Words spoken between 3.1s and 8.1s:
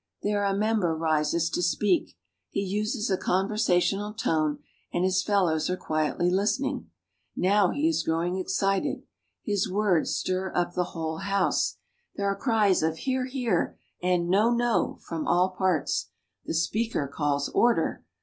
a conversa tional tone and his fellows are quietly listening. Now he is